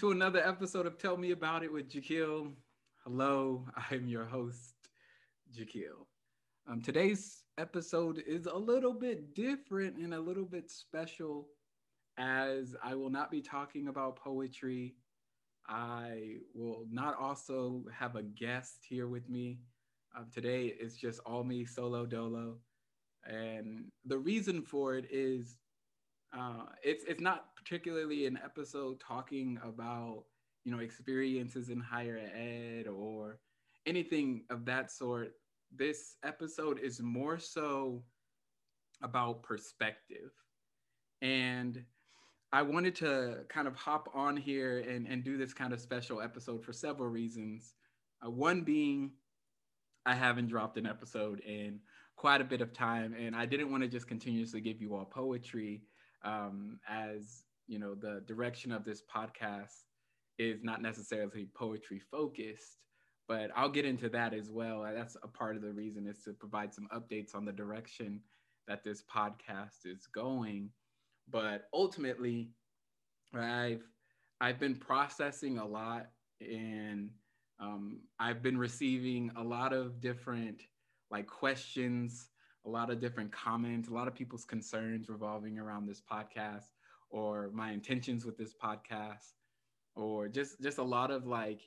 [0.00, 2.54] to another episode of Tell Me About It with Jakeel.
[3.04, 4.72] Hello, I'm your host,
[5.54, 6.06] Jakeel.
[6.66, 11.48] Um, today's episode is a little bit different and a little bit special
[12.16, 14.94] as I will not be talking about poetry.
[15.68, 19.58] I will not also have a guest here with me.
[20.16, 22.56] Um, today it's just all me solo dolo.
[23.26, 25.58] And the reason for it is
[26.32, 30.24] uh, it's it's not particularly an episode talking about
[30.64, 33.38] you know experiences in higher ed or
[33.86, 35.32] anything of that sort.
[35.74, 38.02] This episode is more so
[39.02, 40.32] about perspective,
[41.22, 41.84] and
[42.52, 46.20] I wanted to kind of hop on here and, and do this kind of special
[46.20, 47.74] episode for several reasons.
[48.24, 49.12] Uh, one being,
[50.04, 51.78] I haven't dropped an episode in
[52.16, 55.04] quite a bit of time, and I didn't want to just continuously give you all
[55.04, 55.82] poetry
[56.24, 59.84] um, as you know the direction of this podcast
[60.38, 62.78] is not necessarily poetry focused
[63.28, 64.84] but i'll get into that as well.
[64.92, 68.20] That's a part of the reason is to provide some updates on the direction
[68.66, 70.70] that this podcast is going.
[71.30, 72.50] But ultimately
[73.32, 73.84] i've
[74.40, 76.08] i've been processing a lot
[76.40, 77.10] and
[77.60, 80.62] um, i've been receiving a lot of different
[81.12, 82.30] like questions
[82.66, 86.66] a lot of different comments, a lot of people's concerns revolving around this podcast
[87.10, 89.32] or my intentions with this podcast
[89.96, 91.60] or just just a lot of like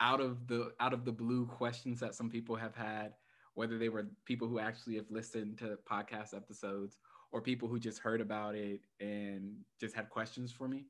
[0.00, 3.12] out of the out of the blue questions that some people have had
[3.54, 6.98] whether they were people who actually have listened to podcast episodes
[7.32, 10.86] or people who just heard about it and just had questions for me.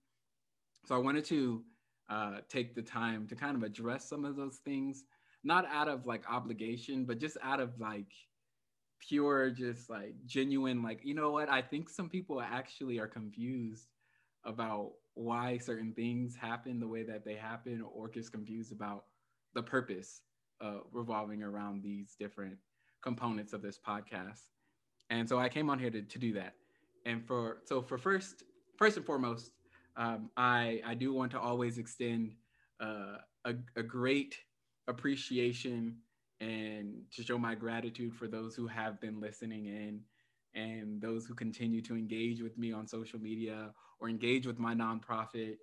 [0.84, 1.64] So i wanted to
[2.10, 5.04] uh, take the time to kind of address some of those things
[5.44, 8.10] not out of like obligation but just out of like
[9.00, 11.48] pure, just like genuine, like, you know what?
[11.48, 13.88] I think some people actually are confused
[14.44, 19.04] about why certain things happen the way that they happen, or just confused about
[19.54, 20.22] the purpose
[20.60, 22.56] uh, revolving around these different
[23.02, 24.42] components of this podcast.
[25.10, 26.54] And so I came on here to, to do that.
[27.06, 28.42] And for so for first,
[28.76, 29.52] first and foremost,
[29.96, 32.34] um, I I do want to always extend
[32.80, 34.36] uh, a, a great
[34.86, 35.96] appreciation
[36.40, 40.00] and to show my gratitude for those who have been listening in
[40.54, 44.74] and those who continue to engage with me on social media or engage with my
[44.74, 45.56] nonprofit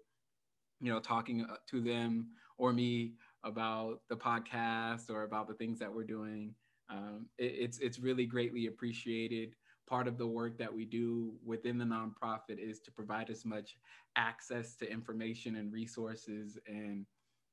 [0.81, 2.27] you know talking uh, to them
[2.57, 6.53] or me about the podcast or about the things that we're doing.
[6.89, 9.55] Um, it, it's it's really greatly appreciated.
[9.87, 13.77] Part of the work that we do within the nonprofit is to provide as much
[14.15, 17.05] access to information and resources and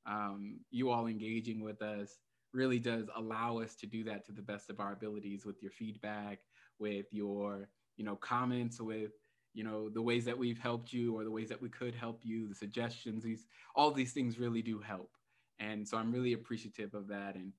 [0.05, 2.17] um, you all engaging with us
[2.53, 5.71] really does allow us to do that to the best of our abilities with your
[5.71, 6.39] feedback,
[6.79, 9.11] with your, you know, comments, with,
[9.53, 12.21] you know, the ways that we've helped you or the ways that we could help
[12.23, 15.11] you, the suggestions, these, all these things really do help.
[15.59, 17.35] And so I'm really appreciative of that.
[17.35, 17.53] And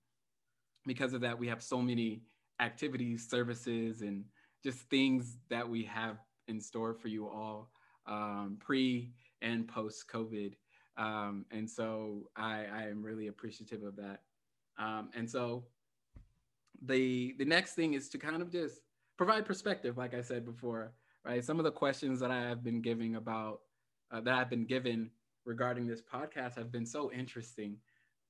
[0.87, 2.23] because of that, we have so many
[2.61, 4.25] activities, services, and
[4.63, 6.19] just things that we have
[6.49, 7.71] in store for you all
[8.07, 9.13] um, pre
[9.43, 10.55] and post COVID.
[10.97, 14.21] Um, and so I, I am really appreciative of that.
[14.79, 15.65] Um, and so
[16.85, 18.81] the the next thing is to kind of just
[19.17, 20.93] provide perspective, like I said before,
[21.25, 21.45] right?
[21.45, 23.61] Some of the questions that I have been giving about
[24.13, 25.11] uh, that I've been given
[25.45, 27.77] regarding this podcast have been so interesting,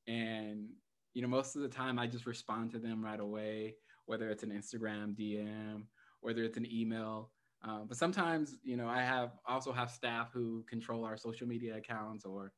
[0.07, 0.69] and
[1.15, 3.77] you know, most of the time I just respond to them right away,
[4.07, 5.85] whether it's an Instagram DM,
[6.21, 7.31] whether it's an email.
[7.67, 11.77] Uh, but sometimes, you know, I have also have staff who control our social media
[11.77, 12.53] accounts or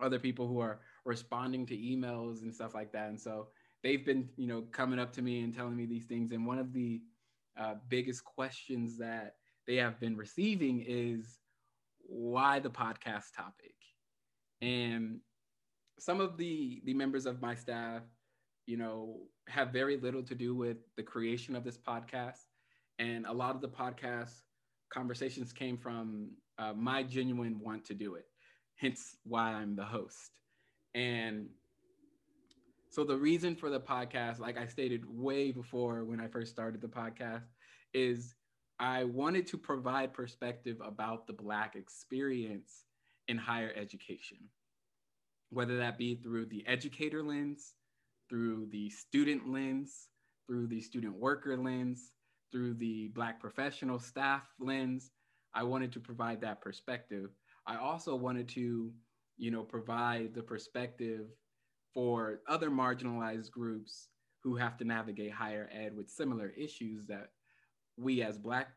[0.00, 3.08] other people who are responding to emails and stuff like that.
[3.08, 3.48] And so
[3.82, 6.32] they've been, you know, coming up to me and telling me these things.
[6.32, 7.02] And one of the
[7.58, 9.36] uh, biggest questions that
[9.66, 11.38] they have been receiving is
[12.00, 13.74] why the podcast topic?
[14.60, 15.20] And
[15.98, 18.02] some of the the members of my staff,
[18.66, 22.46] you know, have very little to do with the creation of this podcast.
[22.98, 24.42] And a lot of the podcast
[24.92, 28.26] conversations came from uh, my genuine want to do it
[28.82, 30.41] hence why I'm the host.
[30.94, 31.48] And
[32.90, 36.80] so the reason for the podcast, like I stated way before when I first started
[36.80, 37.44] the podcast,
[37.94, 38.34] is
[38.78, 42.84] I wanted to provide perspective about the Black experience
[43.28, 44.38] in higher education,
[45.50, 47.74] whether that be through the educator lens,
[48.28, 50.08] through the student lens,
[50.46, 52.12] through the student worker lens,
[52.50, 55.10] through the Black professional staff lens.
[55.54, 57.30] I wanted to provide that perspective
[57.66, 58.92] I also wanted to,
[59.42, 61.26] you know, provide the perspective
[61.92, 64.06] for other marginalized groups
[64.40, 67.30] who have to navigate higher ed with similar issues that
[67.96, 68.68] we as Black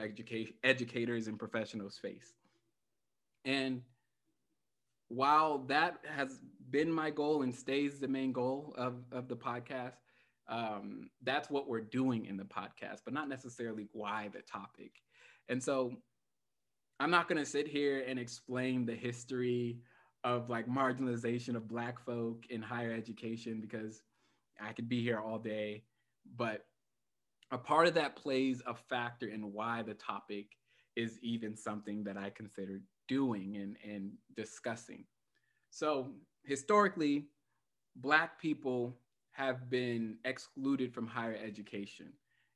[0.00, 2.34] education educators and professionals face.
[3.44, 3.82] And
[5.08, 6.38] while that has
[6.70, 9.96] been my goal and stays the main goal of, of the podcast,
[10.48, 14.92] um, that's what we're doing in the podcast, but not necessarily why the topic.
[15.48, 15.96] And so
[17.00, 19.78] I'm not going to sit here and explain the history
[20.24, 24.02] of like marginalization of Black folk in higher education because
[24.60, 25.84] I could be here all day.
[26.36, 26.64] But
[27.50, 30.56] a part of that plays a factor in why the topic
[30.96, 35.04] is even something that I consider doing and, and discussing.
[35.70, 36.12] So,
[36.44, 37.26] historically,
[37.96, 38.96] Black people
[39.32, 42.12] have been excluded from higher education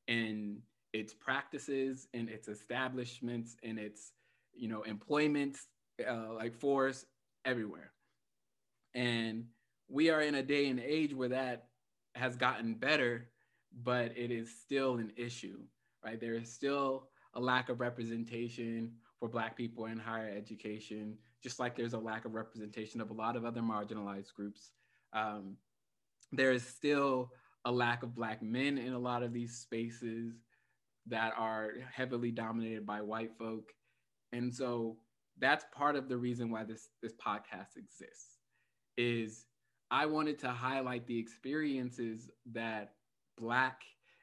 [0.09, 0.59] and
[0.93, 4.13] its practices and its establishments and its
[4.55, 5.59] you know employment
[6.09, 7.07] uh, like force
[7.47, 7.93] everywhere.
[8.95, 9.47] And
[9.89, 11.69] we are in a day and age where that
[12.15, 13.31] has gotten better
[13.83, 15.59] but it is still an issue
[16.05, 16.21] right?
[16.21, 21.77] There is still a lack of representation for black people in higher education just like
[21.77, 24.71] there's a lack of representation of a lot of other marginalized groups.
[25.13, 25.57] Um,
[26.33, 27.31] there is still
[27.65, 30.33] a lack of black men in a lot of these spaces
[31.07, 33.71] that are heavily dominated by white folk.
[34.33, 34.97] And so
[35.39, 38.39] that's part of the reason why this this podcast exists
[38.97, 39.47] is
[39.91, 42.95] i wanted to highlight the experiences that
[43.39, 43.83] black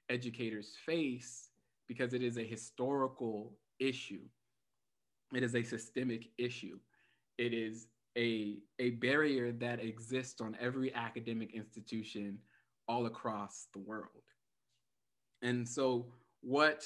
[0.10, 1.50] educators face
[1.88, 4.22] because it is a historical issue
[5.34, 6.78] it is a systemic issue
[7.38, 7.88] it is
[8.18, 12.38] a, a barrier that exists on every academic institution
[12.88, 14.10] all across the world.
[15.42, 16.08] And so
[16.42, 16.86] what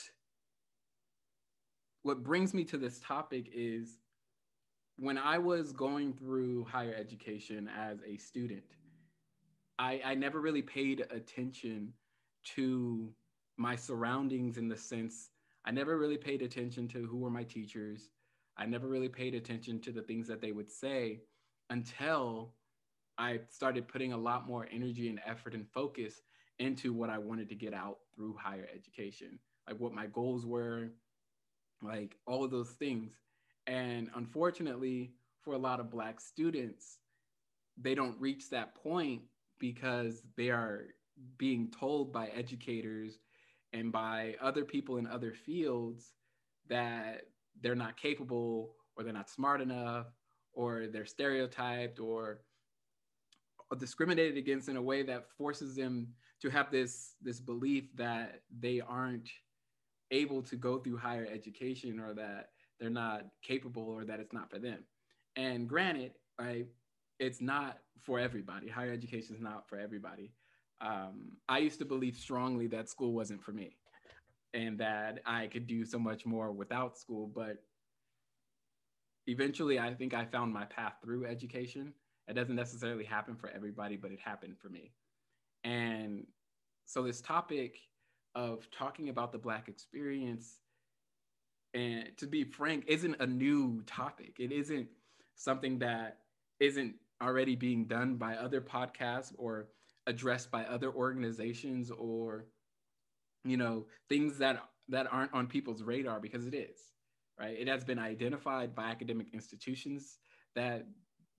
[2.04, 3.98] what brings me to this topic is
[4.98, 8.64] when I was going through higher education as a student,
[9.80, 11.94] I, I never really paid attention
[12.56, 13.14] to
[13.58, 15.30] my surroundings in the sense
[15.68, 18.10] I never really paid attention to who were my teachers.
[18.56, 21.24] I never really paid attention to the things that they would say
[21.70, 22.54] until
[23.18, 26.22] I started putting a lot more energy and effort and focus
[26.60, 30.88] into what I wanted to get out through higher education, like what my goals were,
[31.82, 33.12] like all of those things.
[33.68, 35.12] And unfortunately,
[35.42, 37.00] for a lot of Black students,
[37.80, 39.22] they don't reach that point
[39.60, 40.86] because they are
[41.38, 43.20] being told by educators
[43.74, 46.14] and by other people in other fields
[46.70, 47.24] that
[47.62, 50.08] they're not capable or they're not smart enough
[50.54, 52.40] or they're stereotyped or
[53.80, 56.08] discriminated against in a way that forces them
[56.42, 59.30] to have this this belief that they aren't
[60.12, 62.50] able to go through higher education or that
[62.80, 64.80] they're not capable or that it's not for them
[65.36, 66.68] and granted right
[67.20, 70.32] it's not for everybody higher education is not for everybody
[70.82, 73.76] um, i used to believe strongly that school wasn't for me
[74.54, 77.32] and that I could do so much more without school.
[77.34, 77.58] But
[79.28, 81.94] eventually, I think I found my path through education.
[82.28, 84.92] It doesn't necessarily happen for everybody, but it happened for me.
[85.64, 86.26] And
[86.86, 87.78] so, this topic
[88.36, 90.60] of talking about the Black experience,
[91.74, 94.36] and to be frank, isn't a new topic.
[94.40, 94.88] It isn't
[95.36, 96.20] something that
[96.60, 99.68] isn't already being done by other podcasts or
[100.08, 102.46] addressed by other organizations or
[103.44, 106.78] you know things that that aren't on people's radar because it is
[107.40, 110.18] right it has been identified by academic institutions
[110.56, 110.86] that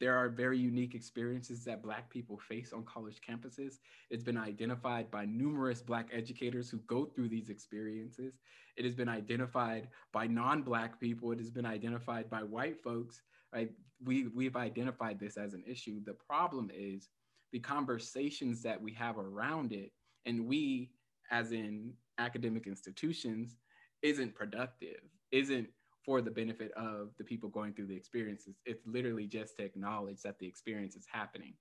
[0.00, 3.78] there are very unique experiences that black people face on college campuses.
[4.11, 8.35] It's been identified by numerous black educators who go through these experiences.
[8.76, 11.33] It has been identified by non-black people.
[11.33, 13.23] It has been identified by white folks.
[13.52, 13.71] Right
[14.05, 16.00] we we've identified this as an issue.
[16.05, 17.09] The problem is
[17.50, 19.90] the conversations that we have around it
[20.26, 20.90] and we
[21.31, 23.57] as in academic institutions,
[24.02, 25.00] isn't productive,
[25.31, 25.69] isn't
[26.09, 28.57] for the benefit of the people going through the experiences.
[28.65, 31.53] It's literally just to acknowledge that the experience is happening.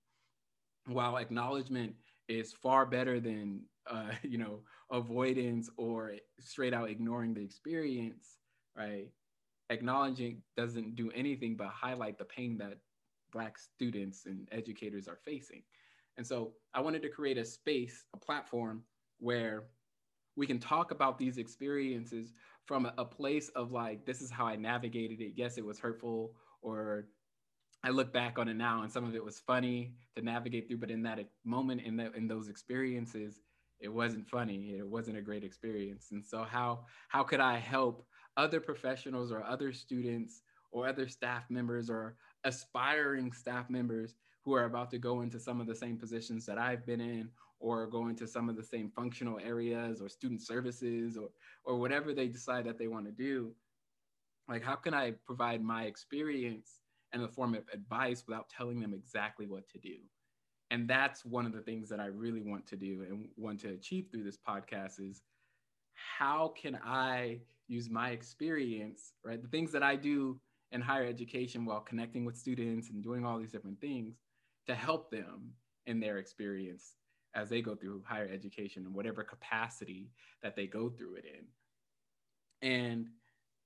[0.86, 1.92] While acknowledgement
[2.28, 8.38] is far better than uh, you know avoidance or straight out ignoring the experience,
[8.74, 9.10] right?
[9.68, 12.78] Acknowledging doesn't do anything but highlight the pain that
[13.30, 15.62] Black students and educators are facing.
[16.16, 18.82] And so I wanted to create a space, a platform
[19.18, 19.64] where
[20.36, 22.32] we can talk about these experiences
[22.68, 25.32] from a, place of like, this is how I navigated it.
[25.36, 27.06] Yes, it was hurtful, or
[27.82, 30.76] I look back on it now and some of it was funny to navigate through,
[30.76, 33.40] but in that moment, in that in those experiences,
[33.80, 34.76] it wasn't funny.
[34.76, 36.08] It wasn't a great experience.
[36.10, 38.04] And so how how could I help
[38.36, 44.64] other professionals or other students or other staff members or aspiring staff members who are
[44.64, 48.08] about to go into some of the same positions that I've been in or go
[48.08, 51.28] into some of the same functional areas or student services or
[51.64, 53.52] or whatever they decide that they want to do
[54.48, 56.80] like how can i provide my experience
[57.12, 59.96] and the form of advice without telling them exactly what to do.
[60.70, 63.70] And that's one of the things that I really want to do and want to
[63.70, 65.22] achieve through this podcast is
[65.94, 69.40] how can I use my experience, right?
[69.40, 70.38] The things that I do
[70.72, 74.18] in higher education while connecting with students and doing all these different things
[74.66, 75.52] to help them
[75.86, 76.96] in their experience
[77.34, 80.10] as they go through higher education in whatever capacity
[80.42, 81.46] that they go through it in.
[82.68, 83.08] And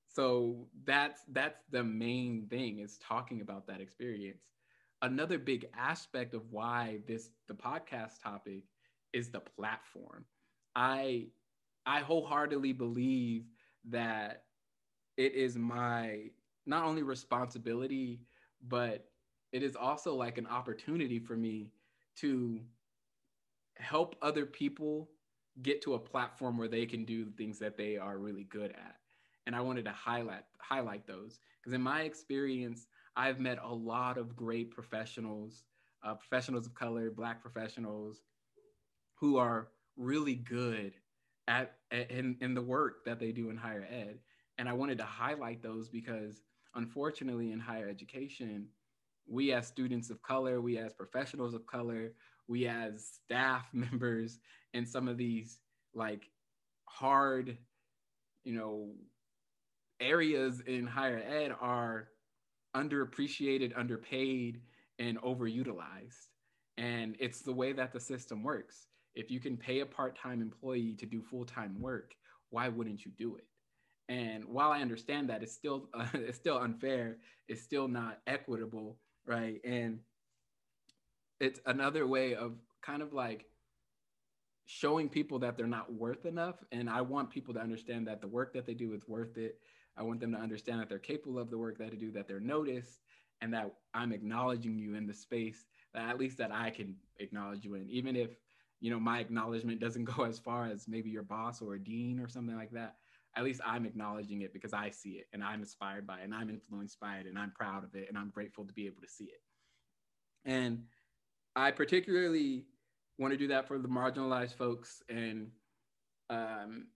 [0.08, 4.42] so that's that's the main thing is talking about that experience.
[5.02, 8.64] Another big aspect of why this the podcast topic
[9.12, 10.24] is the platform.
[10.76, 11.28] I
[11.86, 13.44] I wholeheartedly believe
[13.88, 14.44] that
[15.16, 16.30] it is my
[16.66, 18.20] not only responsibility,
[18.68, 19.06] but
[19.52, 21.72] it is also like an opportunity for me
[22.16, 22.60] to
[23.82, 25.10] help other people
[25.60, 28.96] get to a platform where they can do things that they are really good at.
[29.46, 32.86] And I wanted to highlight highlight those because in my experience,
[33.16, 35.64] I've met a lot of great professionals,
[36.02, 38.22] uh, professionals of color, Black professionals,
[39.14, 40.94] who are really good
[41.48, 44.18] at, at in, in the work that they do in higher ed.
[44.58, 46.42] And I wanted to highlight those because
[46.74, 48.68] unfortunately in higher education,
[49.26, 52.12] we as students of color, we as professionals of color,
[52.48, 54.38] we as staff members
[54.74, 55.58] and some of these
[55.94, 56.30] like
[56.88, 57.56] hard,
[58.44, 58.90] you know,
[60.00, 62.08] areas in higher ed are
[62.76, 64.60] underappreciated, underpaid,
[64.98, 66.28] and overutilized.
[66.78, 68.86] And it's the way that the system works.
[69.14, 72.14] If you can pay a part time employee to do full time work,
[72.50, 73.44] why wouldn't you do it?
[74.08, 77.18] And while I understand that, it's still uh, it's still unfair.
[77.48, 79.60] It's still not equitable, right?
[79.64, 80.00] And
[81.42, 83.46] it's another way of kind of like
[84.66, 86.62] showing people that they're not worth enough.
[86.70, 89.58] And I want people to understand that the work that they do is worth it.
[89.96, 92.28] I want them to understand that they're capable of the work that they do, that
[92.28, 93.00] they're noticed,
[93.40, 97.64] and that I'm acknowledging you in the space that at least that I can acknowledge
[97.64, 98.30] you in, even if
[98.80, 102.20] you know my acknowledgement doesn't go as far as maybe your boss or a dean
[102.20, 102.96] or something like that.
[103.34, 106.34] At least I'm acknowledging it because I see it and I'm inspired by it and
[106.34, 109.00] I'm influenced by it and I'm proud of it and I'm grateful to be able
[109.00, 109.40] to see it.
[110.44, 110.84] And
[111.54, 112.64] I particularly
[113.18, 115.50] want to do that for the marginalized folks and
[116.30, 116.86] um,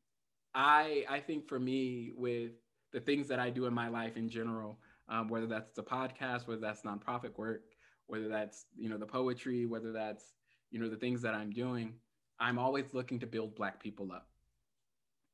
[0.55, 2.53] I I think for me with
[2.93, 6.47] the things that I do in my life in general, um, whether that's the podcast,
[6.49, 7.63] whether that's nonprofit work,
[8.07, 10.33] whether that's you know the poetry, whether that's
[10.71, 11.95] you know the things that I'm doing,
[12.41, 14.29] I'm always looking to build Black people up.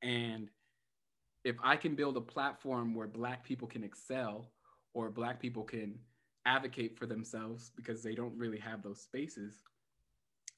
[0.03, 0.51] And
[1.45, 4.51] if I can build a platform where Black people can excel,
[4.95, 5.95] or Black people can
[6.47, 9.63] advocate for themselves because they don't really have those spaces,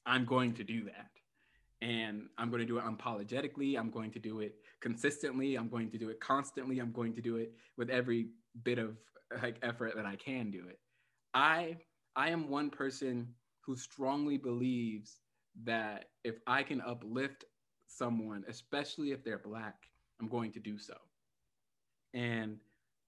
[0.05, 1.09] I'm going to do that
[1.81, 3.77] and I'm going to do it unapologetically.
[3.77, 5.55] I'm going to do it consistently.
[5.55, 6.79] I'm going to do it constantly.
[6.79, 8.29] I'm going to do it with every
[8.63, 8.97] bit of
[9.41, 10.79] like effort that I can do it.
[11.33, 11.77] I
[12.15, 13.27] I am one person
[13.61, 15.19] who strongly believes
[15.63, 17.45] that if I can uplift
[17.87, 19.75] someone, especially if they're black,
[20.21, 20.95] I'm going to do so.
[22.13, 22.57] And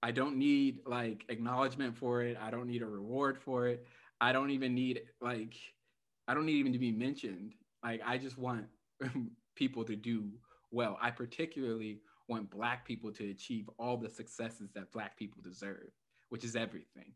[0.02, 2.36] I don't need like acknowledgement for it.
[2.40, 3.86] I don't need a reward for it.
[4.20, 5.54] I don't even need like
[6.26, 8.66] I don't need even to be mentioned like I just want
[9.54, 10.30] people to do
[10.70, 10.98] well.
[11.00, 15.90] I particularly want black people to achieve all the successes that black people deserve,
[16.28, 17.12] which is everything.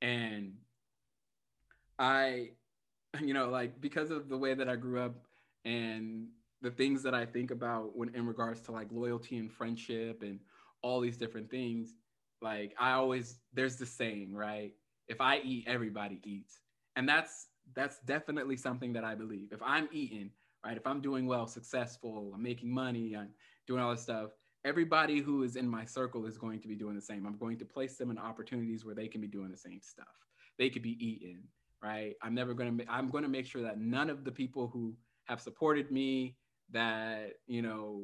[0.00, 0.54] And
[1.98, 2.50] I,
[3.20, 5.26] you know, like because of the way that I grew up
[5.64, 6.28] and
[6.62, 10.38] the things that I think about when in regards to like loyalty and friendship and
[10.82, 11.94] all these different things,
[12.42, 14.72] like I always there's the saying, right?
[15.08, 16.60] If I eat, everybody eats.
[16.96, 19.48] And that's that's definitely something that I believe.
[19.52, 20.30] If I'm eating,
[20.64, 23.30] right, if I'm doing well, successful, I'm making money, I'm
[23.66, 24.30] doing all this stuff,
[24.64, 27.26] everybody who is in my circle is going to be doing the same.
[27.26, 30.06] I'm going to place them in opportunities where they can be doing the same stuff.
[30.58, 31.42] They could be eating,
[31.82, 32.14] right?
[32.22, 34.94] I'm never going to, I'm going to make sure that none of the people who
[35.24, 36.36] have supported me,
[36.70, 38.02] that, you know,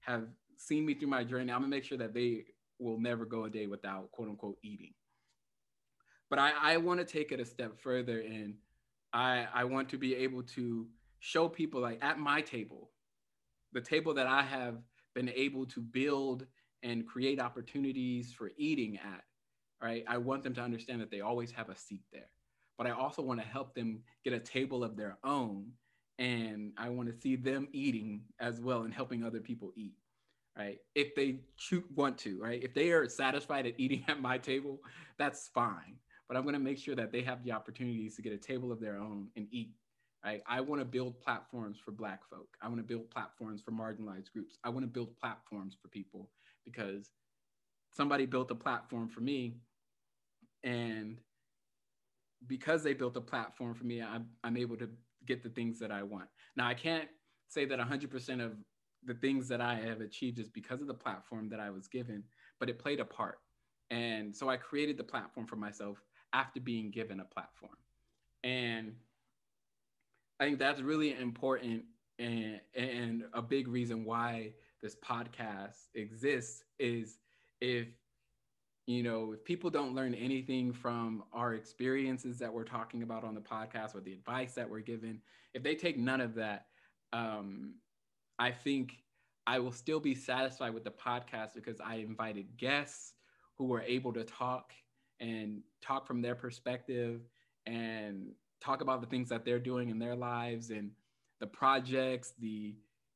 [0.00, 0.24] have
[0.56, 2.44] seen me through my journey, I'm gonna make sure that they
[2.82, 4.94] will never go a day without quote unquote eating.
[6.30, 8.54] But I, I want to take it a step further and
[9.12, 10.86] I, I want to be able to
[11.20, 12.90] show people like at my table,
[13.72, 14.78] the table that I have
[15.14, 16.46] been able to build
[16.82, 19.22] and create opportunities for eating at,
[19.82, 20.04] right?
[20.08, 22.30] I want them to understand that they always have a seat there.
[22.78, 25.66] But I also want to help them get a table of their own.
[26.18, 29.94] And I want to see them eating as well and helping other people eat,
[30.56, 30.78] right?
[30.94, 31.40] If they
[31.94, 32.62] want to, right?
[32.62, 34.80] If they are satisfied at eating at my table,
[35.18, 35.96] that's fine
[36.32, 38.72] but I'm going to make sure that they have the opportunities to get a table
[38.72, 39.74] of their own and eat.
[40.24, 40.40] Right?
[40.46, 42.48] I want to build platforms for Black folk.
[42.62, 44.56] I want to build platforms for marginalized groups.
[44.64, 46.30] I want to build platforms for people
[46.64, 47.10] because
[47.92, 49.56] somebody built a platform for me
[50.64, 51.18] and
[52.46, 54.88] because they built a platform for me, I'm, I'm able to
[55.26, 56.28] get the things that I want.
[56.56, 57.10] Now, I can't
[57.48, 58.52] say that 100% of
[59.04, 62.22] the things that I have achieved is because of the platform that I was given,
[62.60, 63.38] but it played a part.
[63.90, 65.98] And so I created the platform for myself
[66.32, 67.76] after being given a platform.
[68.44, 68.94] And
[70.40, 71.84] I think that's really important
[72.18, 77.18] and, and a big reason why this podcast exists is
[77.60, 77.86] if
[78.86, 83.34] you know if people don't learn anything from our experiences that we're talking about on
[83.34, 85.20] the podcast or the advice that we're given
[85.54, 86.66] if they take none of that
[87.12, 87.74] um,
[88.38, 88.92] i think
[89.46, 93.14] i will still be satisfied with the podcast because i invited guests
[93.56, 94.72] who were able to talk
[95.20, 97.20] and talk from their perspective
[97.66, 100.90] and talk about the things that they're doing in their lives and
[101.40, 102.74] the projects the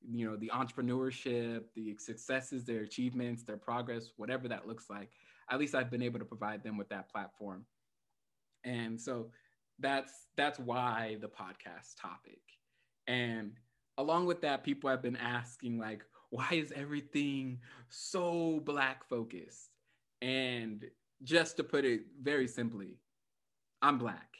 [0.08, 5.10] you know the entrepreneurship the successes their achievements their progress whatever that looks like.
[5.50, 7.64] At least i've been able to provide them with that platform.
[8.64, 9.30] And so
[9.78, 12.40] that's that's why the podcast topic.
[13.06, 13.52] And
[13.98, 19.70] along with that people have been asking like why is everything so black focused
[20.22, 20.84] and
[21.22, 22.98] just to put it very simply
[23.82, 24.36] i'm black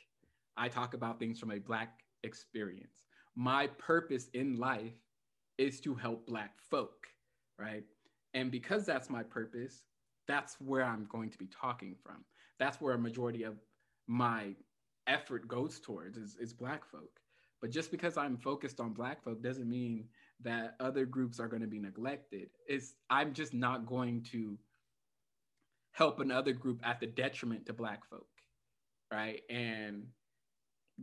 [0.57, 4.95] i talk about things from a black experience my purpose in life
[5.59, 7.07] is to help Black folk,
[7.59, 7.85] right?
[8.35, 9.83] And because that's my purpose,
[10.27, 12.25] that's where I'm going to be talking from.
[12.59, 13.57] That's where a majority of
[14.07, 14.55] my
[15.07, 17.21] effort goes towards is, is Black folk.
[17.61, 20.09] But just because I'm focused on Black folk doesn't mean
[20.43, 22.51] that other groups are going to be neglected.
[22.67, 24.59] It's I'm just not going to
[25.93, 28.29] help another group at the detriment to Black folk,
[29.11, 29.41] right?
[29.49, 30.07] And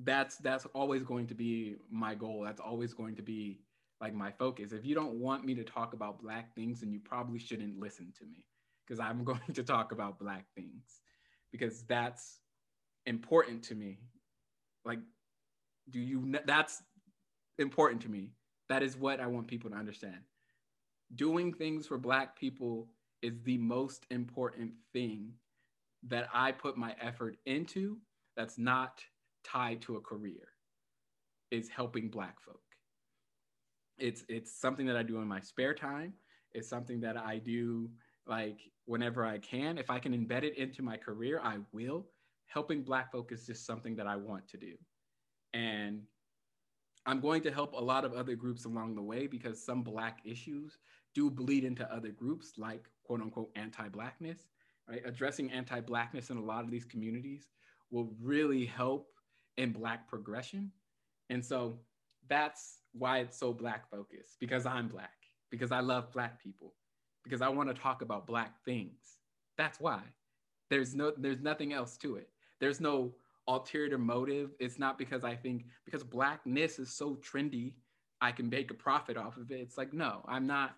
[0.04, 2.44] that's that's always going to be my goal.
[2.44, 3.60] That's always going to be
[4.02, 4.72] like my focus.
[4.72, 8.12] If you don't want me to talk about black things, then you probably shouldn't listen
[8.20, 8.46] to me
[8.86, 11.02] because I'm going to talk about black things
[11.52, 12.40] because that's
[13.06, 14.00] important to me.
[14.84, 15.00] Like,
[15.90, 16.82] do you, that's
[17.60, 18.32] important to me.
[18.70, 20.20] That is what I want people to understand.
[21.16, 22.88] Doing things for black people
[23.22, 25.34] is the most important thing
[26.08, 27.98] that I put my effort into
[28.36, 29.02] that's not
[29.44, 30.50] tied to a career
[31.52, 32.64] is helping black folk
[33.98, 36.14] it's it's something that I do in my spare time.
[36.52, 37.90] It's something that I do
[38.28, 39.78] like whenever I can.
[39.78, 42.08] If I can embed it into my career, I will.
[42.48, 44.74] Helping Black folk is just something that I want to do.
[45.54, 46.02] And
[47.06, 50.20] I'm going to help a lot of other groups along the way because some Black
[50.26, 50.78] issues
[51.14, 54.48] do bleed into other groups, like quote unquote anti Blackness,
[54.90, 55.02] right?
[55.06, 57.50] Addressing anti Blackness in a lot of these communities
[57.92, 59.10] will really help
[59.58, 60.72] in Black progression.
[61.30, 61.80] And so
[62.30, 65.14] that's why it's so black focused because I'm black,
[65.50, 66.74] because I love black people,
[67.24, 69.18] because I want to talk about black things.
[69.58, 70.02] That's why.
[70.70, 72.30] There's no there's nothing else to it.
[72.60, 73.14] There's no
[73.48, 74.52] ulterior motive.
[74.60, 77.74] It's not because I think because blackness is so trendy,
[78.22, 79.60] I can make a profit off of it.
[79.60, 80.76] It's like no, I'm not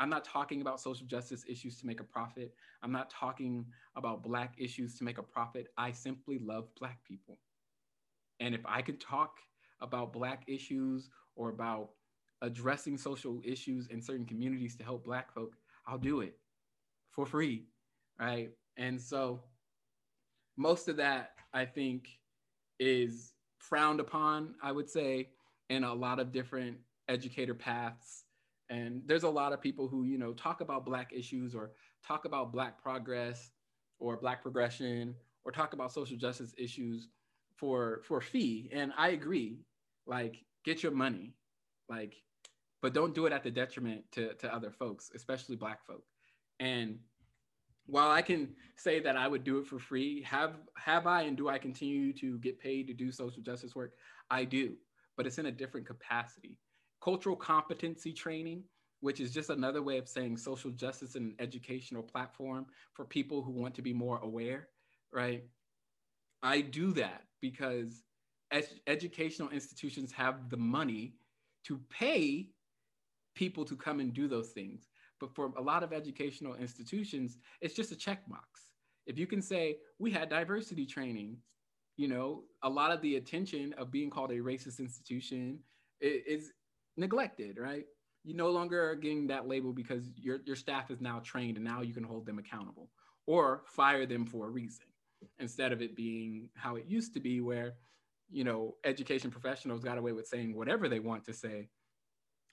[0.00, 2.54] I'm not talking about social justice issues to make a profit.
[2.82, 5.68] I'm not talking about black issues to make a profit.
[5.78, 7.38] I simply love black people.
[8.40, 9.38] And if I could talk
[9.80, 11.90] about black issues or about
[12.42, 16.36] addressing social issues in certain communities to help black folk i'll do it
[17.10, 17.64] for free
[18.20, 19.40] right and so
[20.56, 22.08] most of that i think
[22.78, 25.28] is frowned upon i would say
[25.70, 26.76] in a lot of different
[27.08, 28.24] educator paths.
[28.70, 31.72] And there's a lot of people who you know talk about black issues or
[32.06, 33.50] talk about black progress
[33.98, 35.14] or black progression
[35.44, 37.08] or talk about social justice issues
[37.56, 38.70] for for fee.
[38.72, 39.58] And i agree
[40.06, 41.34] like get your money
[41.88, 42.14] like
[42.82, 46.04] but don't do it at the detriment to, to other folks especially black folk.
[46.58, 46.98] And
[47.86, 51.36] while i can say that i would do it for free have have i and
[51.36, 53.92] do i continue to get paid to do social justice work?
[54.30, 54.74] I do
[55.16, 56.58] but it's in a different capacity.
[57.02, 58.64] Cultural competency training
[59.00, 63.52] which is just another way of saying social justice and educational platform for people who
[63.52, 64.68] want to be more aware
[65.12, 65.44] right?
[66.42, 68.02] I do that because
[68.50, 71.14] ed- educational institutions have the money
[71.64, 72.50] to pay
[73.34, 74.88] people to come and do those things.
[75.24, 78.72] But for a lot of educational institutions, it's just a checkbox.
[79.06, 81.38] If you can say, we had diversity training,
[81.96, 85.60] you know, a lot of the attention of being called a racist institution
[86.00, 86.52] is,
[86.96, 87.86] neglected, right?
[88.22, 91.64] You no longer are getting that label because your, your staff is now trained and
[91.64, 92.88] now you can hold them accountable
[93.26, 94.84] or fire them for a reason
[95.40, 97.74] instead of it being how it used to be where
[98.30, 101.68] you know, education professionals got away with saying whatever they want to say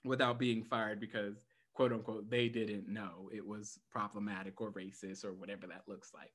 [0.04, 5.32] without being fired because quote unquote they didn't know it was problematic or racist or
[5.32, 6.32] whatever that looks like.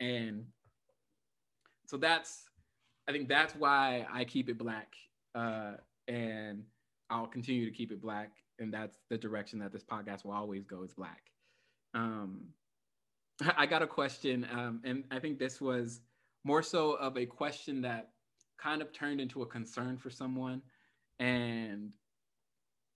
[0.00, 0.46] And
[1.86, 2.44] so that's
[3.08, 4.94] I think that's why I keep it black,
[5.34, 5.72] uh,
[6.06, 6.62] and
[7.10, 8.30] I'll continue to keep it black,
[8.60, 11.22] and that's the direction that this podcast will always go is black.
[11.92, 12.42] Um,
[13.56, 16.02] I got a question, um, and I think this was
[16.44, 18.10] more so of a question that
[18.62, 20.62] kind of turned into a concern for someone,
[21.18, 21.90] and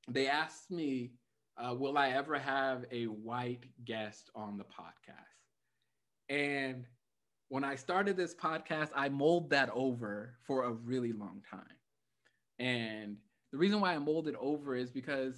[0.08, 1.10] they asked me,
[1.56, 5.34] uh, "Will I ever have a white guest on the podcast?"
[6.28, 6.86] And
[7.48, 11.78] when I started this podcast, I mulled that over for a really long time.
[12.58, 13.16] And
[13.52, 15.36] the reason why I mulled it over is because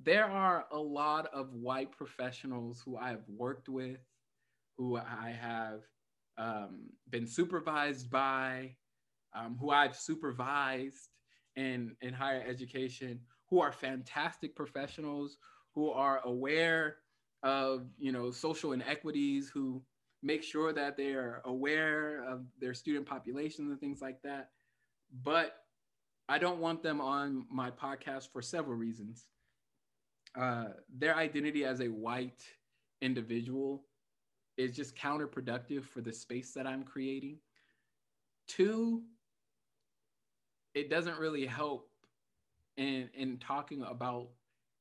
[0.00, 4.00] there are a lot of white professionals who I have worked with,
[4.76, 5.80] who I have
[6.36, 8.76] um, been supervised by,
[9.34, 11.08] um, who I've supervised
[11.56, 15.38] in, in higher education, who are fantastic professionals,
[15.74, 16.96] who are aware
[17.42, 19.82] of you know social inequities, who
[20.22, 24.50] make sure that they are aware of their student populations and things like that.
[25.22, 25.56] But
[26.28, 29.26] I don't want them on my podcast for several reasons.
[30.34, 32.42] Uh, their identity as a white
[33.02, 33.84] individual
[34.56, 37.38] is just counterproductive for the space that I'm creating.
[38.48, 39.02] Two,
[40.74, 41.90] it doesn't really help
[42.76, 44.28] in in talking about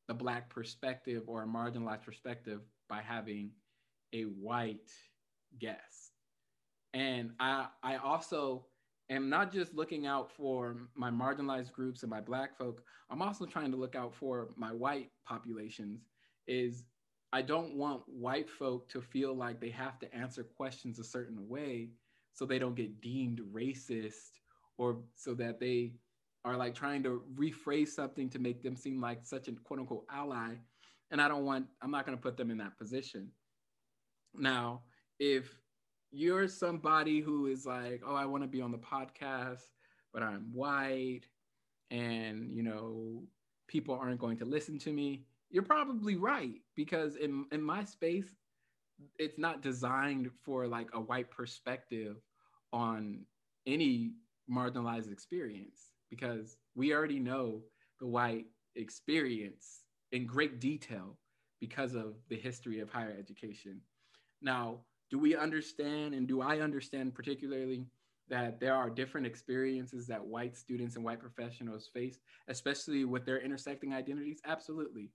[0.08, 3.52] the black perspective or a marginalized perspective by having
[4.14, 4.92] a white
[5.60, 6.12] guest.
[6.94, 8.66] And I I also
[9.10, 13.46] am not just looking out for my marginalized groups and my black folk, I'm also
[13.46, 16.08] trying to look out for my white populations
[16.48, 16.84] is
[17.32, 21.48] I don't want white folk to feel like they have to answer questions a certain
[21.48, 21.90] way
[22.34, 24.40] so they don't get deemed racist
[24.78, 25.94] or so that they
[26.46, 30.06] are like trying to rephrase something to make them seem like such a quote unquote
[30.12, 30.56] ally.
[31.12, 33.30] And I don't want, I'm not going to put them in that position.
[34.36, 34.82] Now,
[35.20, 35.54] if
[36.12, 39.62] you're somebody who is like, oh, I want to be on the podcast,
[40.14, 41.22] but I'm white
[41.92, 43.24] and, you know,
[43.68, 48.36] people aren't going to listen to me, you're probably right because in, in my space,
[49.18, 52.18] it's not designed for like a white perspective
[52.72, 53.26] on
[53.66, 54.14] any
[54.52, 57.62] marginalized experience because we already know
[58.00, 58.46] the white
[58.76, 61.18] experience in great detail
[61.60, 63.82] because of the history of higher education.
[64.40, 67.88] Now, do we understand and do I understand particularly
[68.30, 73.42] that there are different experiences that white students and white professionals face, especially with their
[73.42, 74.40] intersecting identities?
[74.46, 75.10] Absolutely.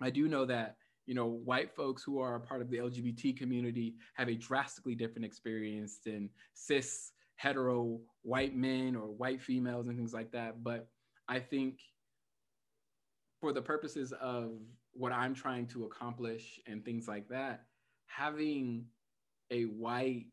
[0.00, 3.36] I do know that you know white folks who are a part of the LGBT
[3.36, 9.96] community have a drastically different experience than cis hetero white men or white females and
[9.96, 10.62] things like that.
[10.62, 10.88] But
[11.28, 11.80] I think
[13.40, 14.52] for the purposes of
[14.92, 17.64] what I'm trying to accomplish and things like that,
[18.06, 18.86] having
[19.50, 20.26] a white,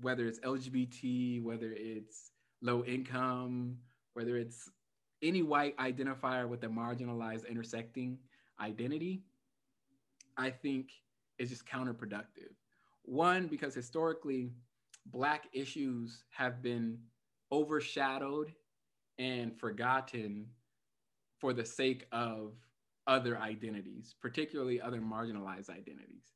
[0.00, 3.78] whether it's LGBT, whether it's low income,
[4.14, 4.70] whether it's
[5.22, 8.18] any white identifier with a marginalized intersecting
[8.60, 9.22] identity,
[10.36, 10.90] I think
[11.38, 12.54] is just counterproductive.
[13.04, 14.52] One, because historically,
[15.06, 16.98] Black issues have been
[17.50, 18.52] overshadowed
[19.18, 20.46] and forgotten
[21.38, 22.52] for the sake of
[23.06, 26.32] other identities, particularly other marginalized identities.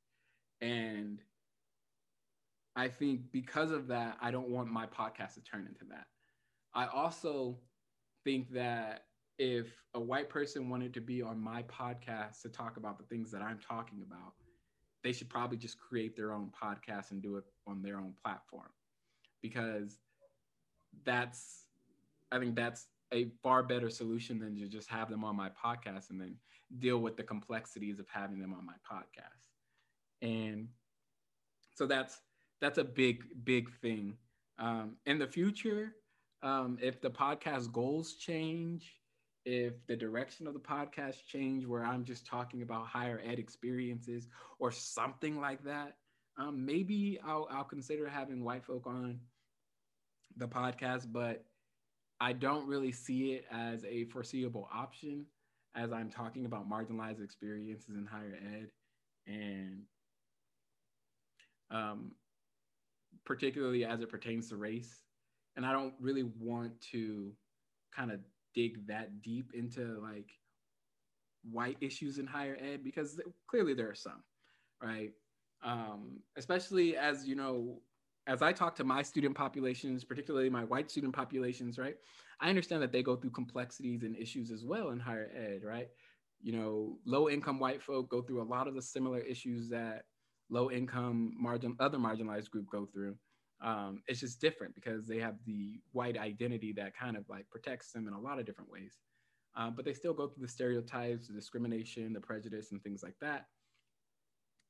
[0.61, 1.20] And
[2.74, 6.07] I think because of that, I don't want my podcast to turn into that.
[6.74, 7.59] I also
[8.24, 9.05] think that
[9.38, 13.31] if a white person wanted to be on my podcast to talk about the things
[13.31, 14.35] that I'm talking about,
[15.02, 18.70] they should probably just create their own podcast and do it on their own platform
[19.42, 19.98] because
[21.04, 21.66] that's,
[22.32, 26.11] I think that's a far better solution than to just have them on my podcast
[26.11, 26.37] and then
[26.78, 29.46] deal with the complexities of having them on my podcast.
[30.22, 30.68] And
[31.74, 32.20] so that's
[32.61, 34.16] that's a big big thing.
[34.59, 35.92] Um, in the future,
[36.42, 38.94] um, if the podcast goals change,
[39.46, 44.28] if the direction of the podcast change, where I'm just talking about higher ed experiences
[44.59, 45.96] or something like that,
[46.37, 49.20] um, maybe I'll, I'll consider having white folk on
[50.37, 51.06] the podcast.
[51.11, 51.44] But
[52.20, 55.24] I don't really see it as a foreseeable option
[55.76, 58.70] as I'm talking about marginalized experiences in higher ed
[59.26, 59.82] and
[61.70, 62.12] um,
[63.24, 65.02] particularly as it pertains to race.
[65.56, 67.32] And I don't really want to
[67.94, 68.20] kind of
[68.56, 70.30] dig that deep into like
[71.52, 74.24] white issues in higher ed because clearly there are some,
[74.82, 75.12] right?
[75.62, 77.80] Um, especially as you know,
[78.26, 81.94] as I talk to my student populations, particularly my white student populations, right?
[82.40, 85.88] I understand that they go through complexities and issues as well in higher ed, right?
[86.42, 90.06] You know, low income white folk go through a lot of the similar issues that
[90.50, 93.16] low income margin other marginalized group go through
[93.62, 97.92] Um, it's just different because they have the white identity that kind of like protects
[97.92, 98.98] them in a lot of different ways.
[99.56, 103.16] Um, but they still go through the stereotypes, the discrimination, the prejudice, and things like
[103.20, 103.46] that.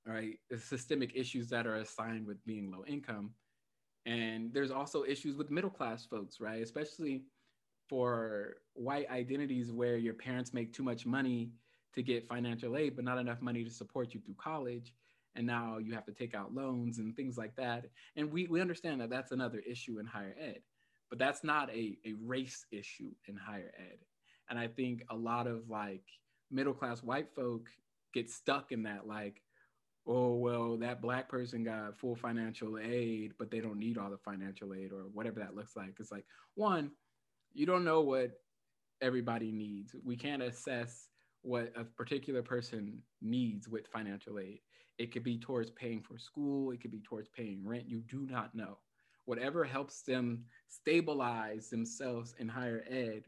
[0.06, 3.32] All right, the systemic issues that are assigned with being low income,
[4.04, 6.62] and there's also issues with middle class folks, right?
[6.62, 7.24] Especially
[7.88, 11.50] for white identities where your parents make too much money
[11.92, 14.94] to get financial aid, but not enough money to support you through college.
[15.36, 17.84] And now you have to take out loans and things like that.
[18.16, 20.60] And we, we understand that that's another issue in higher ed,
[21.10, 23.98] but that's not a, a race issue in higher ed.
[24.48, 26.04] And I think a lot of like
[26.50, 27.68] middle class white folk
[28.14, 29.42] get stuck in that, like,
[30.06, 34.16] oh, well, that black person got full financial aid, but they don't need all the
[34.16, 35.94] financial aid or whatever that looks like.
[35.98, 36.92] It's like, one,
[37.52, 38.30] you don't know what
[39.02, 39.94] everybody needs.
[40.04, 41.08] We can't assess
[41.42, 44.60] what a particular person needs with financial aid.
[44.98, 47.88] It could be towards paying for school, it could be towards paying rent.
[47.88, 48.78] You do not know.
[49.24, 53.24] Whatever helps them stabilize themselves in higher ed,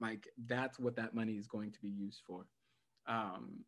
[0.00, 2.46] like that's what that money is going to be used for.
[3.06, 3.64] Um,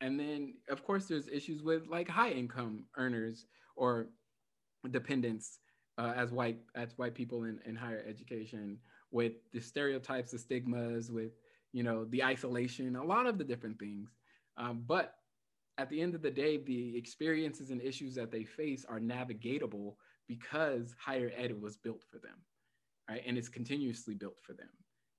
[0.00, 4.08] and then, of course, there's issues with like high income earners or
[4.90, 5.58] dependents
[5.98, 8.78] uh, as white as white people in, in higher education
[9.10, 11.32] with the stereotypes, the stigmas, with
[11.72, 14.10] you know the isolation, a lot of the different things.
[14.58, 15.14] Um, but
[15.78, 19.94] at the end of the day, the experiences and issues that they face are navigatable
[20.26, 22.36] because higher ed was built for them,
[23.08, 23.22] right?
[23.26, 24.70] And it's continuously built for them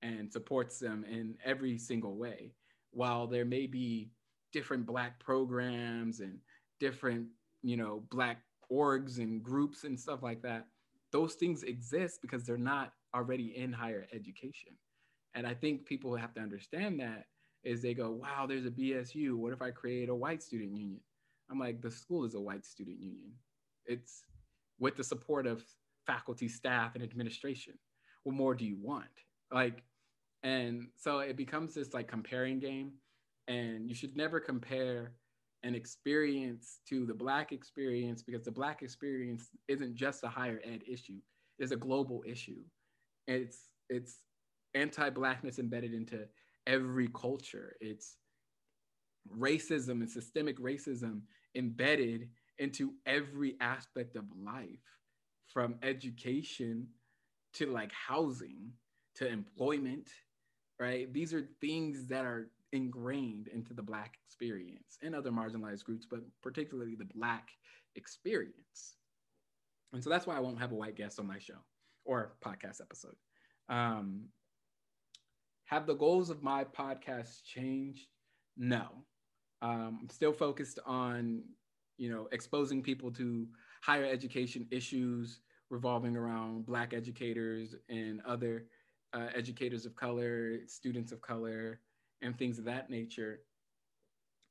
[0.02, 2.52] and supports them in every single way.
[2.90, 4.10] While there may be
[4.52, 6.38] different Black programs and
[6.80, 7.26] different,
[7.62, 8.38] you know, Black
[8.70, 10.66] orgs and groups and stuff like that,
[11.12, 14.72] those things exist because they're not already in higher education.
[15.34, 17.24] And I think people have to understand that
[17.64, 19.34] is they go, wow, there's a BSU.
[19.34, 21.00] What if I create a white student union?
[21.50, 23.32] I'm like, the school is a white student union.
[23.86, 24.24] It's
[24.78, 25.62] with the support of
[26.06, 27.74] faculty, staff, and administration.
[28.24, 29.06] What more do you want?
[29.52, 29.82] Like,
[30.42, 32.92] and so it becomes this like comparing game.
[33.48, 35.12] And you should never compare
[35.62, 40.82] an experience to the Black experience because the Black experience isn't just a higher ed
[40.86, 41.18] issue,
[41.58, 42.62] it's a global issue.
[43.26, 44.18] It's, it's
[44.74, 46.26] anti-Blackness embedded into
[46.68, 47.74] every culture.
[47.80, 48.16] It's
[49.36, 51.22] racism and systemic racism
[51.56, 52.28] embedded
[52.58, 54.68] into every aspect of life,
[55.46, 56.86] from education
[57.54, 58.70] to like housing
[59.16, 60.08] to employment,
[60.78, 61.12] right?
[61.12, 66.20] These are things that are ingrained into the Black experience and other marginalized groups, but
[66.42, 67.48] particularly the Black
[67.96, 68.96] experience.
[69.92, 71.58] And so that's why I won't have a white guest on my show
[72.04, 73.16] or podcast episode.
[73.68, 74.26] Um,
[75.68, 78.08] have the goals of my podcast changed?
[78.56, 78.86] No.
[79.60, 81.42] Um, I'm still focused on,
[81.98, 83.46] you know, exposing people to
[83.82, 88.64] higher education issues revolving around Black educators and other
[89.12, 91.80] uh, educators of color, students of color,
[92.22, 93.40] and things of that nature.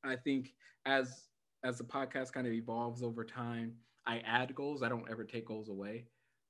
[0.04, 0.54] I think
[0.86, 1.24] as
[1.64, 3.74] as the podcast kind of evolves over time,
[4.06, 4.84] I add goals.
[4.84, 6.04] I don't ever take goals away,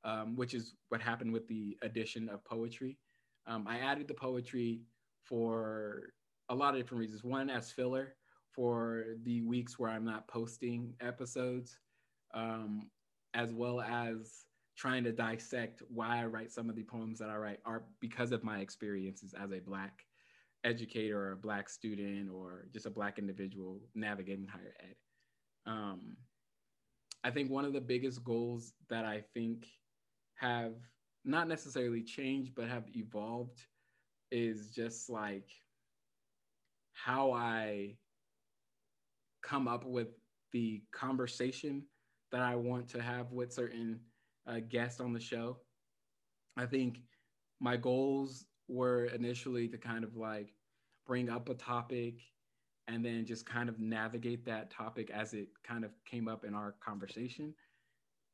[0.05, 2.99] um, which is what happened with the addition of poetry.
[3.49, 4.83] Um, I added the poetry
[5.25, 6.13] for
[6.49, 7.25] a lot of different reasons.
[7.25, 8.15] One, as filler
[8.53, 11.79] for the weeks where I'm not posting episodes,
[12.35, 12.91] um,
[13.35, 14.45] as well as
[14.77, 18.33] trying to dissect why I write some of the poems that I write are because
[18.33, 20.05] of my experiences as a Black
[20.65, 24.95] educator or a Black student or just a Black individual navigating higher ed.
[25.67, 26.17] Um,
[27.25, 29.67] I think one of the biggest goals that I think
[30.37, 30.75] have
[31.25, 33.61] not necessarily changed, but have evolved
[34.31, 35.51] is just like
[36.93, 37.97] how I
[39.43, 40.09] come up with
[40.53, 41.85] the conversation
[42.33, 44.01] that I want to have with certain
[44.47, 45.59] uh, guests on the show.
[46.57, 46.99] I think
[47.61, 50.55] my goals were initially to kind of like
[51.07, 52.21] bring up a topic
[52.89, 56.55] and then just kind of navigate that topic as it kind of came up in
[56.55, 57.55] our conversation.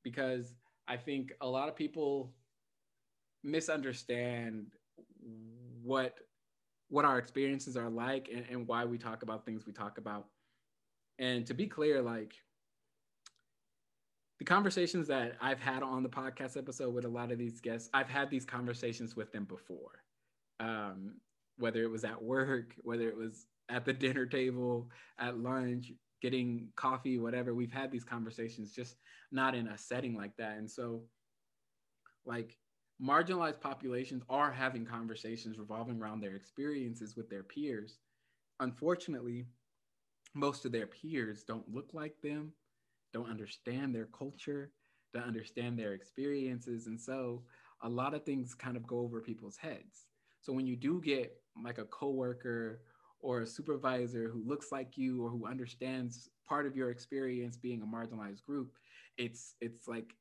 [0.03, 0.55] Because
[0.88, 2.35] I think a lot of people
[3.44, 4.66] misunderstand
[5.83, 6.14] what
[6.88, 10.26] what our experiences are like and, and why we talk about things we talk about
[11.18, 12.35] and to be clear like
[14.38, 17.88] the conversations that I've had on the podcast episode with a lot of these guests,
[17.94, 20.02] I've had these conversations with them before.
[20.61, 21.14] Um,
[21.57, 26.68] whether it was at work, whether it was at the dinner table, at lunch, getting
[26.76, 28.96] coffee, whatever, we've had these conversations, just
[29.30, 30.57] not in a setting like that.
[30.57, 31.02] And so,
[32.26, 32.57] like,
[33.02, 37.98] marginalized populations are having conversations revolving around their experiences with their peers.
[38.61, 39.46] Unfortunately,
[40.35, 42.52] most of their peers don't look like them,
[43.12, 44.70] don't understand their culture,
[45.14, 46.87] to understand their experiences.
[46.87, 47.42] And so
[47.83, 50.07] a lot of things kind of go over people's heads.
[50.40, 52.83] So when you do get like a coworker
[53.20, 57.83] or a supervisor who looks like you or who understands part of your experience being
[57.83, 58.72] a marginalized group,
[59.16, 60.14] it's it's like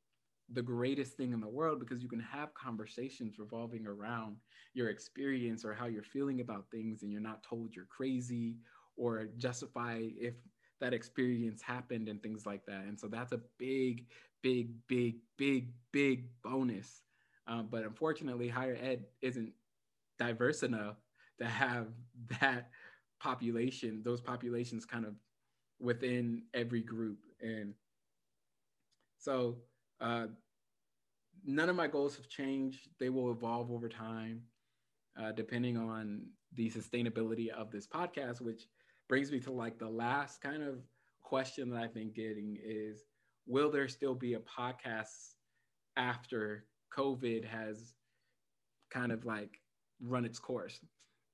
[0.52, 4.38] the greatest thing in the world because you can have conversations revolving around
[4.74, 8.58] your experience or how you're feeling about things and you're not told you're crazy
[8.98, 10.36] or justify if
[10.80, 12.84] that experience happened and things like that.
[12.86, 14.06] And so that's a big
[14.42, 17.04] big big big big bonus.
[17.48, 19.54] Um, but unfortunately higher ed isn't
[20.20, 20.98] diverse enough
[21.40, 21.88] to have
[22.42, 22.70] that
[23.20, 25.14] population those populations kind of
[25.80, 27.20] within every group.
[27.42, 27.74] And
[29.18, 29.58] so
[30.02, 30.28] uh,
[31.46, 32.90] none of my goals have changed.
[33.00, 34.42] They will evolve over time,
[35.20, 38.68] uh, depending on the sustainability of this podcast, which
[39.10, 40.80] brings me to like the last kind of
[41.22, 43.04] question that I've been getting is
[43.46, 45.34] will there still be a podcast
[45.98, 46.66] after
[46.98, 47.94] COVID has
[48.92, 49.60] kind of like
[50.02, 50.80] run its course?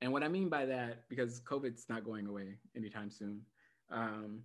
[0.01, 3.41] And what I mean by that, because COVID's not going away anytime soon,
[3.91, 4.43] um,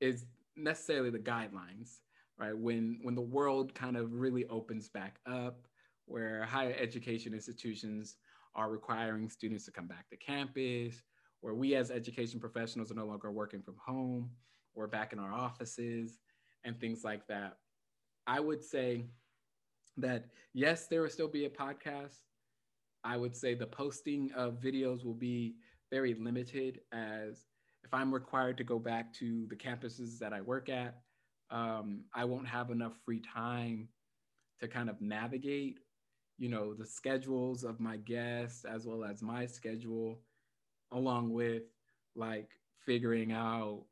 [0.00, 0.24] is
[0.56, 1.98] necessarily the guidelines
[2.38, 2.56] right?
[2.56, 5.66] When when the world kind of really opens back up,
[6.06, 8.16] where higher education institutions
[8.54, 11.02] are requiring students to come back to campus,
[11.40, 14.30] where we as education professionals are no longer working from home,
[14.74, 16.18] we're back in our offices
[16.64, 17.56] and things like that.
[18.26, 19.04] I would say
[19.96, 22.20] that yes, there will still be a podcast.
[23.04, 25.56] I would say the posting of videos will be
[25.90, 27.46] very limited as
[27.84, 31.00] if I'm required to go back to the campuses that I work at,
[31.50, 33.88] um, I won't have enough free time
[34.60, 35.80] to kind of navigate,
[36.38, 40.20] you know, the schedules of my guests as well as my schedule,
[40.92, 41.64] along with
[42.14, 42.50] like
[42.84, 43.84] figuring out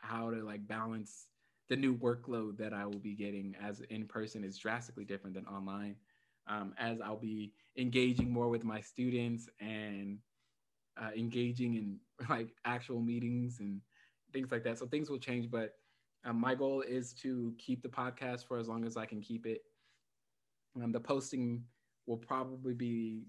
[0.00, 1.26] how to like balance
[1.68, 5.46] the new workload that I will be getting as in person is drastically different than
[5.46, 5.96] online.
[6.46, 10.18] Um, as I'll be engaging more with my students and
[11.00, 11.98] uh, engaging in
[12.30, 13.80] like actual meetings and
[14.32, 14.78] things like that.
[14.78, 15.74] So things will change, but
[16.28, 19.46] um, my goal is to keep the podcast for as long as I can keep
[19.46, 19.62] it.
[20.80, 21.64] Um, the posting
[22.06, 23.22] will probably be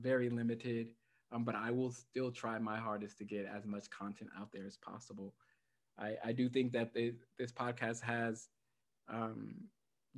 [0.00, 0.88] very limited,
[1.32, 4.66] um, but I will still try my hardest to get as much content out there
[4.66, 5.34] as possible.
[5.98, 8.48] I, I do think that they, this podcast has
[9.08, 9.54] um,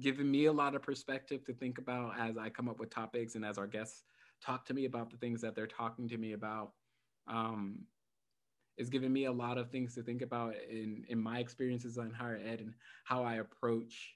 [0.01, 3.37] given me a lot of perspective to think about as I come up with topics
[3.37, 4.03] and as our guests
[4.45, 6.73] talk to me about the things that they're talking to me about.
[7.29, 7.85] Um,
[8.77, 12.13] it's given me a lot of things to think about in in my experiences on
[12.13, 14.15] higher ed and how I approach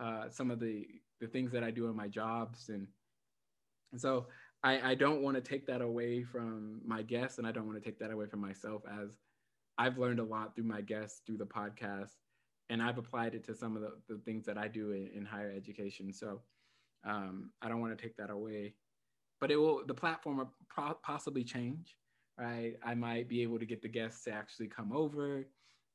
[0.00, 0.86] uh, some of the
[1.20, 2.68] the things that I do in my jobs.
[2.68, 2.86] And,
[3.92, 4.26] and so
[4.64, 7.80] I, I don't want to take that away from my guests and I don't want
[7.80, 9.18] to take that away from myself as
[9.78, 12.16] I've learned a lot through my guests through the podcast
[12.70, 15.24] and I've applied it to some of the, the things that I do in, in
[15.24, 16.12] higher education.
[16.12, 16.40] So
[17.04, 18.74] um, I don't want to take that away
[19.42, 20.52] but it will the platform will
[21.02, 21.96] possibly change
[22.38, 22.74] right?
[22.84, 25.46] I might be able to get the guests to actually come over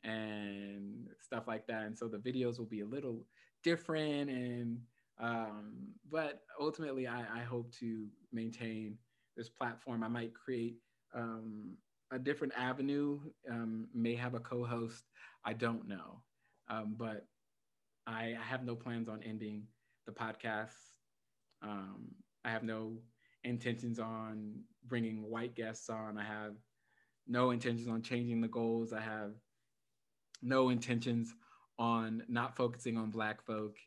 [0.04, 1.84] and stuff like that.
[1.84, 3.26] And so the videos will be a little
[3.64, 4.80] different and
[5.20, 5.74] um,
[6.12, 8.98] but ultimately I, I hope to maintain
[9.36, 10.04] this platform.
[10.04, 10.76] I might create
[11.16, 11.76] um,
[12.12, 13.20] a different avenue,
[13.50, 15.06] um, may have a co-host.
[15.44, 16.22] I don't know.
[16.70, 17.26] Um, but
[18.06, 19.64] I, I, have no plans on ending
[20.06, 20.76] the podcast.
[21.62, 22.10] Um,
[22.44, 22.98] I have no
[23.44, 26.18] intentions on bringing white guests on.
[26.18, 26.56] I have
[27.28, 28.94] no intentions on changing the goals.
[28.94, 29.34] I have
[30.42, 31.34] no intentions
[31.80, 33.78] on not focusing on Black folk,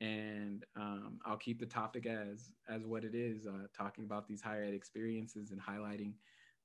[0.00, 4.42] and um, I'll keep the topic as as what it is, uh, talking about these
[4.42, 6.12] higher ed experiences and highlighting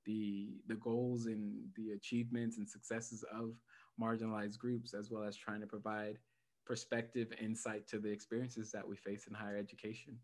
[0.05, 3.51] the the goals and the achievements and successes of
[4.01, 6.17] marginalized groups, as well as trying to provide
[6.65, 10.17] perspective, insight to the experiences that we face in higher education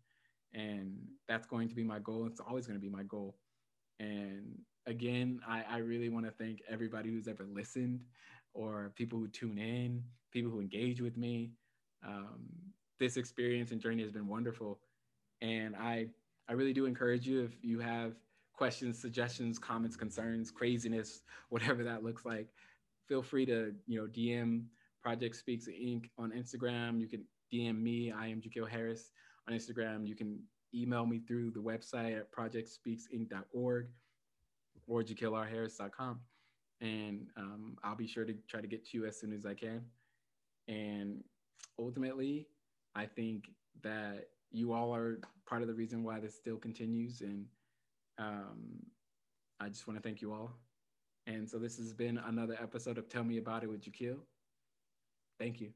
[0.54, 0.96] and
[1.28, 2.26] that's going to be my goal.
[2.26, 3.36] It's always going to be my goal.
[4.00, 8.02] And again i, I really want to thank everybody who's ever listened
[8.52, 11.52] or people who tune in people who engage with me.
[12.04, 12.48] Um,
[12.98, 14.80] this experience and journey has been wonderful.
[15.40, 16.06] And i
[16.48, 18.14] i really do encourage you if you have
[18.54, 22.48] questions suggestions comments concerns craziness whatever that looks like
[23.08, 24.64] feel free to you know dm
[25.02, 26.04] project speaks inc.
[26.18, 27.00] on instagram.
[27.00, 29.10] You can dm me i am Jakeel harris
[29.48, 30.06] on Instagram.
[30.06, 30.40] You can
[30.74, 33.88] email me through the website at projectspeaksinc.org
[34.86, 36.20] or jakeelrharris.com.
[36.80, 39.54] And um, I'll be sure to try to get to you as soon as I
[39.54, 39.82] can.
[40.68, 41.22] And
[41.78, 42.48] ultimately,
[42.94, 43.50] I think
[43.82, 47.20] that you all are part of the reason why this still continues.
[47.20, 47.46] And
[48.18, 48.84] um,
[49.60, 50.52] I just want to thank you all.
[51.26, 54.18] And so this has been another episode of Tell Me About It with Jakeel.
[55.38, 55.72] Thank you.